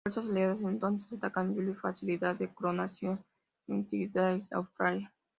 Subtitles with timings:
[0.03, 3.23] Las fuerzas Aliadas entonces atacan Yuri facilidad de clonación
[3.67, 5.13] en Sídney, Australia.